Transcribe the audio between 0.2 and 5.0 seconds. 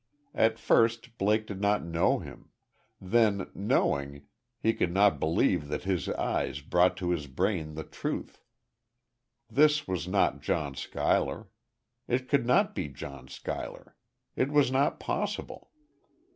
At first Blake did not know him.... Then, knowing, he could